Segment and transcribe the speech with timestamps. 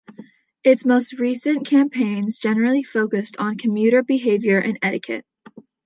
[0.63, 5.25] Its most recent campaigns generally focused on commuter behaviour and etiquette.